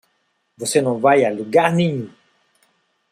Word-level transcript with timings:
Você 0.57 0.81
não 0.81 0.97
vai 0.97 1.23
a 1.23 1.29
lugar 1.29 1.71
nenhum. 1.71 2.11